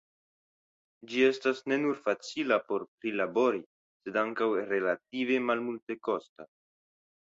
[1.11, 6.55] Ĝi estas ne nur facila por prilabori sed ankaŭ relative malmultekosta.